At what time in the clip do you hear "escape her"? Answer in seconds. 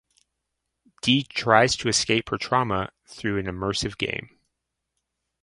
1.87-2.37